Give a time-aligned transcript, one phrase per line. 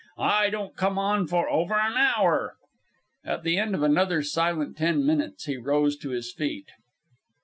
[0.17, 2.55] I don't come on for over an hour."
[3.23, 6.71] At the end of another silent ten minutes, he rose to his feet.